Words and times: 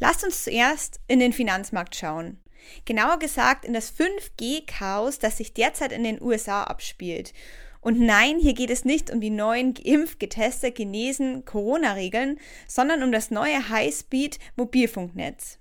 Lasst 0.00 0.24
uns 0.24 0.44
zuerst 0.44 0.98
in 1.08 1.20
den 1.20 1.34
Finanzmarkt 1.34 1.94
schauen. 1.94 2.42
Genauer 2.86 3.18
gesagt 3.18 3.64
in 3.64 3.74
das 3.74 3.92
5G-Chaos, 3.94 5.18
das 5.18 5.36
sich 5.36 5.52
derzeit 5.52 5.92
in 5.92 6.04
den 6.04 6.20
USA 6.20 6.64
abspielt. 6.64 7.34
Und 7.82 8.00
nein, 8.00 8.38
hier 8.38 8.54
geht 8.54 8.70
es 8.70 8.84
nicht 8.84 9.10
um 9.10 9.20
die 9.20 9.30
neuen 9.30 9.74
geimpft, 9.74 10.18
getestet, 10.18 10.74
genesen 10.74 11.44
Corona-Regeln, 11.44 12.38
sondern 12.66 13.02
um 13.02 13.12
das 13.12 13.30
neue 13.30 13.68
High-Speed-Mobilfunknetz. 13.68 15.58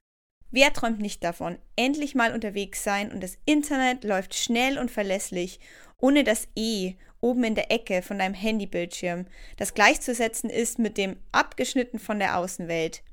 Wer 0.52 0.74
träumt 0.74 1.00
nicht 1.00 1.24
davon, 1.24 1.60
endlich 1.76 2.16
mal 2.16 2.34
unterwegs 2.34 2.84
sein 2.84 3.12
und 3.12 3.22
das 3.22 3.38
Internet 3.46 4.04
läuft 4.04 4.36
schnell 4.36 4.80
und 4.80 4.90
verlässlich, 4.90 5.60
ohne 5.98 6.24
das 6.24 6.48
E 6.56 6.96
oben 7.22 7.44
in 7.44 7.56
der 7.56 7.72
Ecke 7.72 8.02
von 8.02 8.20
deinem 8.20 8.34
Handybildschirm, 8.34 9.26
das 9.58 9.74
gleichzusetzen 9.74 10.50
ist 10.50 10.80
mit 10.80 10.98
dem 10.98 11.18
abgeschnitten 11.34 12.00
von 12.00 12.20
der 12.20 12.38
Außenwelt. 12.38 13.04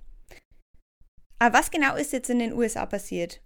Aber 1.38 1.58
was 1.58 1.70
genau 1.70 1.96
ist 1.96 2.12
jetzt 2.12 2.30
in 2.30 2.38
den 2.38 2.52
USA 2.52 2.86
passiert? 2.86 3.42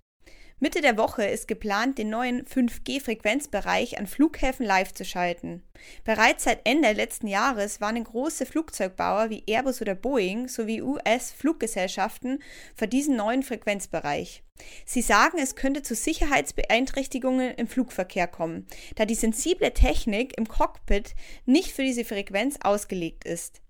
Mitte 0.62 0.82
der 0.82 0.98
Woche 0.98 1.24
ist 1.24 1.48
geplant, 1.48 1.96
den 1.96 2.10
neuen 2.10 2.44
5G-Frequenzbereich 2.44 3.98
an 3.98 4.06
Flughäfen 4.06 4.66
live 4.66 4.92
zu 4.92 5.06
schalten. 5.06 5.62
Bereits 6.04 6.44
seit 6.44 6.60
Ende 6.64 6.92
letzten 6.92 7.28
Jahres 7.28 7.80
warnen 7.80 8.04
große 8.04 8.44
Flugzeugbauer 8.44 9.30
wie 9.30 9.42
Airbus 9.46 9.80
oder 9.80 9.94
Boeing 9.94 10.48
sowie 10.48 10.82
US-Fluggesellschaften 10.82 12.42
für 12.76 12.86
diesen 12.86 13.16
neuen 13.16 13.42
Frequenzbereich. 13.42 14.44
Sie 14.84 15.00
sagen, 15.00 15.38
es 15.38 15.56
könnte 15.56 15.80
zu 15.80 15.94
Sicherheitsbeeinträchtigungen 15.94 17.54
im 17.54 17.66
Flugverkehr 17.66 18.26
kommen, 18.26 18.66
da 18.96 19.06
die 19.06 19.14
sensible 19.14 19.72
Technik 19.72 20.36
im 20.36 20.46
Cockpit 20.46 21.14
nicht 21.46 21.72
für 21.72 21.84
diese 21.84 22.04
Frequenz 22.04 22.58
ausgelegt 22.62 23.24
ist. 23.24 23.62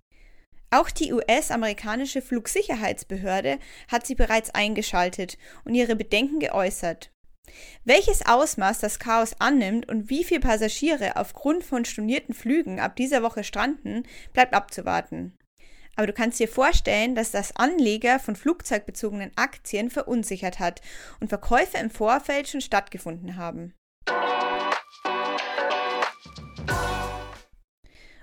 Auch 0.70 0.90
die 0.90 1.12
US-amerikanische 1.12 2.22
Flugsicherheitsbehörde 2.22 3.58
hat 3.88 4.06
sie 4.06 4.14
bereits 4.14 4.54
eingeschaltet 4.54 5.36
und 5.64 5.74
ihre 5.74 5.96
Bedenken 5.96 6.38
geäußert. 6.38 7.10
Welches 7.84 8.24
Ausmaß 8.24 8.78
das 8.78 9.00
Chaos 9.00 9.34
annimmt 9.40 9.88
und 9.88 10.10
wie 10.10 10.22
viele 10.22 10.40
Passagiere 10.40 11.16
aufgrund 11.16 11.64
von 11.64 11.84
stornierten 11.84 12.34
Flügen 12.34 12.78
ab 12.78 12.94
dieser 12.94 13.24
Woche 13.24 13.42
stranden, 13.42 14.04
bleibt 14.32 14.54
abzuwarten. 14.54 15.36
Aber 15.96 16.06
du 16.06 16.12
kannst 16.12 16.38
dir 16.38 16.48
vorstellen, 16.48 17.16
dass 17.16 17.32
das 17.32 17.56
Anleger 17.56 18.20
von 18.20 18.36
flugzeugbezogenen 18.36 19.32
Aktien 19.34 19.90
verunsichert 19.90 20.60
hat 20.60 20.80
und 21.18 21.28
Verkäufe 21.28 21.78
im 21.78 21.90
Vorfeld 21.90 22.48
schon 22.48 22.60
stattgefunden 22.60 23.36
haben. 23.36 23.74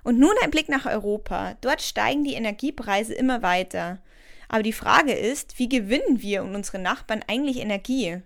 Und 0.07 0.19
nun 0.19 0.31
ein 0.41 0.51
Blick 0.51 0.69
nach 0.69 0.85
Europa. 0.85 1.57
Dort 1.59 1.81
steigen 1.81 2.23
die 2.23 2.35
Energiepreise 2.35 3.13
immer 3.13 3.41
weiter. 3.41 3.99
Aber 4.47 4.63
die 4.63 4.71
Frage 4.71 5.11
ist, 5.11 5.59
wie 5.59 5.67
gewinnen 5.67 6.21
wir 6.21 6.43
und 6.43 6.55
unsere 6.55 6.79
Nachbarn 6.79 7.25
eigentlich 7.27 7.57
Energie? 7.57 8.21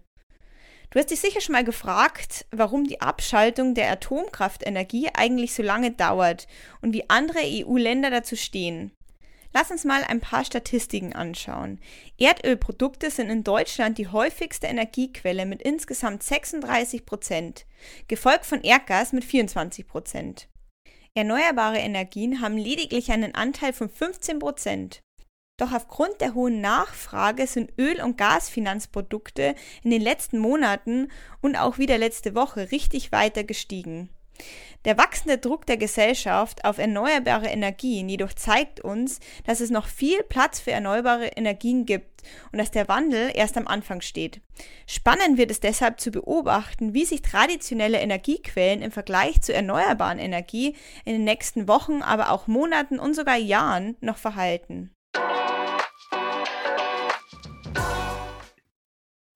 Du 0.91 0.99
hast 0.99 1.09
dich 1.09 1.19
sicher 1.19 1.41
schon 1.41 1.53
mal 1.53 1.63
gefragt, 1.63 2.45
warum 2.51 2.83
die 2.83 3.01
Abschaltung 3.01 3.73
der 3.73 3.89
Atomkraftenergie 3.89 5.09
eigentlich 5.15 5.55
so 5.55 5.63
lange 5.63 5.89
dauert 5.89 6.45
und 6.83 6.93
wie 6.93 7.09
andere 7.09 7.39
EU-Länder 7.43 8.11
dazu 8.11 8.35
stehen. 8.35 8.91
Lass 9.51 9.71
uns 9.71 9.83
mal 9.83 10.03
ein 10.03 10.19
paar 10.19 10.45
Statistiken 10.45 11.13
anschauen. 11.13 11.79
Erdölprodukte 12.19 13.09
sind 13.09 13.31
in 13.31 13.43
Deutschland 13.43 13.97
die 13.97 14.07
häufigste 14.07 14.67
Energiequelle 14.67 15.47
mit 15.47 15.63
insgesamt 15.63 16.21
36 16.21 17.07
Prozent, 17.07 17.65
gefolgt 18.07 18.45
von 18.45 18.61
Erdgas 18.61 19.13
mit 19.13 19.25
24 19.25 19.87
Prozent. 19.87 20.47
Erneuerbare 21.13 21.77
Energien 21.77 22.41
haben 22.41 22.57
lediglich 22.57 23.11
einen 23.11 23.35
Anteil 23.35 23.73
von 23.73 23.89
15 23.89 24.39
Prozent. 24.39 25.01
Doch 25.57 25.73
aufgrund 25.73 26.21
der 26.21 26.33
hohen 26.33 26.61
Nachfrage 26.61 27.45
sind 27.47 27.77
Öl- 27.77 28.01
und 28.01 28.17
Gasfinanzprodukte 28.17 29.55
in 29.83 29.91
den 29.91 30.01
letzten 30.01 30.39
Monaten 30.39 31.11
und 31.41 31.57
auch 31.57 31.77
wieder 31.77 31.97
letzte 31.97 32.33
Woche 32.33 32.71
richtig 32.71 33.11
weiter 33.11 33.43
gestiegen. 33.43 34.09
Der 34.83 34.97
wachsende 34.97 35.37
Druck 35.37 35.67
der 35.67 35.77
Gesellschaft 35.77 36.65
auf 36.65 36.79
erneuerbare 36.79 37.47
Energien 37.47 38.09
jedoch 38.09 38.33
zeigt 38.33 38.79
uns, 38.79 39.19
dass 39.45 39.59
es 39.59 39.69
noch 39.69 39.85
viel 39.85 40.23
Platz 40.23 40.59
für 40.59 40.71
erneuerbare 40.71 41.27
Energien 41.27 41.85
gibt 41.85 42.23
und 42.51 42.57
dass 42.57 42.71
der 42.71 42.87
Wandel 42.87 43.31
erst 43.33 43.57
am 43.57 43.67
Anfang 43.67 44.01
steht. 44.01 44.41
Spannend 44.87 45.37
wird 45.37 45.51
es 45.51 45.59
deshalb 45.59 45.99
zu 45.99 46.09
beobachten, 46.09 46.95
wie 46.95 47.05
sich 47.05 47.21
traditionelle 47.21 47.99
Energiequellen 47.99 48.81
im 48.81 48.91
Vergleich 48.91 49.41
zu 49.41 49.53
erneuerbaren 49.53 50.17
Energie 50.17 50.75
in 51.05 51.13
den 51.13 51.23
nächsten 51.25 51.67
Wochen, 51.67 52.01
aber 52.01 52.31
auch 52.31 52.47
Monaten 52.47 52.99
und 52.99 53.15
sogar 53.15 53.37
Jahren 53.37 53.97
noch 54.01 54.17
verhalten. 54.17 54.91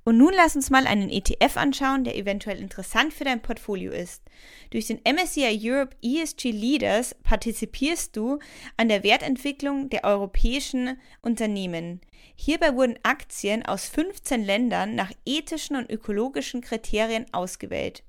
Und 0.07 0.19
nun 0.19 0.33
lass 0.35 0.55
uns 0.55 0.69
mal 0.69 0.85
einen 0.85 1.09
ETF 1.09 1.57
anschauen, 1.57 2.03
der 2.03 2.15
eventuell 2.15 2.59
interessant 2.59 3.11
für 3.11 3.23
dein 3.23 3.41
Portfolio 3.41 3.91
ist. 3.91 4.21
Durch 4.69 4.85
den 4.85 5.01
MSCI 5.03 5.59
Europe 5.63 5.95
ESG 6.03 6.51
Leaders 6.51 7.15
partizipierst 7.23 8.15
du 8.15 8.37
an 8.77 8.87
der 8.87 9.03
Wertentwicklung 9.03 9.89
der 9.89 10.03
europäischen 10.03 10.99
Unternehmen. 11.23 12.01
Hierbei 12.35 12.75
wurden 12.75 12.99
Aktien 13.01 13.65
aus 13.65 13.87
15 13.87 14.43
Ländern 14.43 14.93
nach 14.93 15.11
ethischen 15.25 15.75
und 15.75 15.89
ökologischen 15.89 16.61
Kriterien 16.61 17.25
ausgewählt. 17.33 18.03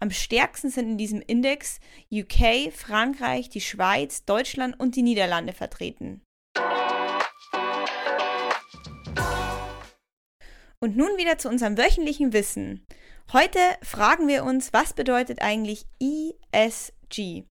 Am 0.00 0.10
stärksten 0.10 0.68
sind 0.68 0.90
in 0.90 0.98
diesem 0.98 1.22
Index 1.22 1.80
UK, 2.12 2.70
Frankreich, 2.70 3.48
die 3.48 3.62
Schweiz, 3.62 4.26
Deutschland 4.26 4.78
und 4.78 4.94
die 4.94 5.02
Niederlande 5.02 5.54
vertreten. 5.54 6.20
Und 10.84 10.98
nun 10.98 11.16
wieder 11.16 11.38
zu 11.38 11.48
unserem 11.48 11.78
wöchentlichen 11.78 12.34
Wissen. 12.34 12.84
Heute 13.32 13.58
fragen 13.80 14.28
wir 14.28 14.44
uns, 14.44 14.74
was 14.74 14.92
bedeutet 14.92 15.40
eigentlich 15.40 15.86
ESG? 15.98 17.44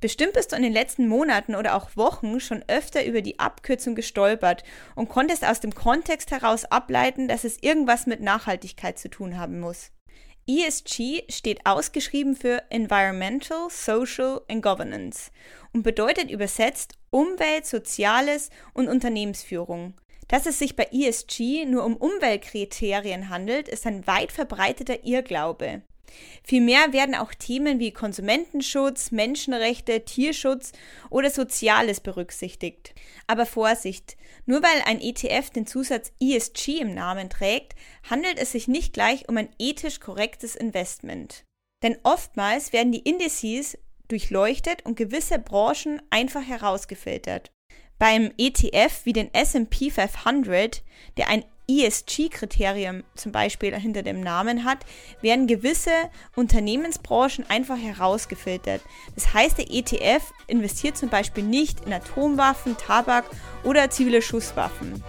Bestimmt 0.00 0.34
bist 0.34 0.52
du 0.52 0.56
in 0.56 0.62
den 0.62 0.72
letzten 0.72 1.08
Monaten 1.08 1.56
oder 1.56 1.74
auch 1.74 1.96
Wochen 1.96 2.38
schon 2.38 2.62
öfter 2.68 3.04
über 3.04 3.20
die 3.20 3.40
Abkürzung 3.40 3.96
gestolpert 3.96 4.62
und 4.94 5.08
konntest 5.08 5.44
aus 5.44 5.58
dem 5.58 5.74
Kontext 5.74 6.30
heraus 6.30 6.66
ableiten, 6.66 7.26
dass 7.26 7.42
es 7.42 7.60
irgendwas 7.60 8.06
mit 8.06 8.20
Nachhaltigkeit 8.20 8.96
zu 8.96 9.10
tun 9.10 9.38
haben 9.38 9.58
muss. 9.58 9.90
ESG 10.46 11.24
steht 11.28 11.66
ausgeschrieben 11.66 12.36
für 12.36 12.62
Environmental, 12.70 13.70
Social 13.70 14.42
and 14.48 14.62
Governance 14.62 15.32
und 15.72 15.82
bedeutet 15.82 16.30
übersetzt 16.30 16.94
Umwelt, 17.10 17.66
Soziales 17.66 18.50
und 18.72 18.86
Unternehmensführung. 18.86 19.94
Dass 20.28 20.44
es 20.44 20.58
sich 20.58 20.76
bei 20.76 20.88
ESG 20.92 21.64
nur 21.64 21.84
um 21.84 21.96
Umweltkriterien 21.96 23.30
handelt, 23.30 23.66
ist 23.68 23.86
ein 23.86 24.06
weit 24.06 24.30
verbreiteter 24.30 25.04
Irrglaube. 25.04 25.82
Vielmehr 26.42 26.92
werden 26.92 27.14
auch 27.14 27.34
Themen 27.34 27.78
wie 27.78 27.92
Konsumentenschutz, 27.92 29.10
Menschenrechte, 29.10 30.04
Tierschutz 30.04 30.72
oder 31.10 31.30
Soziales 31.30 32.00
berücksichtigt. 32.00 32.94
Aber 33.26 33.46
Vorsicht, 33.46 34.16
nur 34.46 34.62
weil 34.62 34.82
ein 34.86 35.00
ETF 35.00 35.50
den 35.50 35.66
Zusatz 35.66 36.12
ESG 36.20 36.80
im 36.80 36.94
Namen 36.94 37.30
trägt, 37.30 37.74
handelt 38.08 38.38
es 38.38 38.52
sich 38.52 38.68
nicht 38.68 38.94
gleich 38.94 39.28
um 39.28 39.36
ein 39.36 39.50
ethisch 39.58 40.00
korrektes 40.00 40.56
Investment. 40.56 41.44
Denn 41.82 41.98
oftmals 42.02 42.72
werden 42.72 42.92
die 42.92 43.08
Indizes 43.08 43.78
durchleuchtet 44.08 44.84
und 44.86 44.96
gewisse 44.96 45.38
Branchen 45.38 46.00
einfach 46.10 46.42
herausgefiltert. 46.42 47.50
Beim 47.98 48.32
ETF 48.38 49.04
wie 49.04 49.12
den 49.12 49.32
SP 49.34 49.90
500, 49.90 50.82
der 51.16 51.28
ein 51.28 51.44
ESG-Kriterium 51.68 53.02
zum 53.14 53.30
Beispiel 53.32 53.74
hinter 53.78 54.02
dem 54.02 54.20
Namen 54.20 54.64
hat, 54.64 54.78
werden 55.20 55.46
gewisse 55.46 55.90
Unternehmensbranchen 56.34 57.48
einfach 57.50 57.76
herausgefiltert. 57.76 58.80
Das 59.14 59.34
heißt, 59.34 59.58
der 59.58 59.70
ETF 59.70 60.32
investiert 60.46 60.96
zum 60.96 61.10
Beispiel 61.10 61.44
nicht 61.44 61.84
in 61.84 61.92
Atomwaffen, 61.92 62.76
Tabak 62.78 63.24
oder 63.64 63.90
zivile 63.90 64.22
Schusswaffen. 64.22 65.04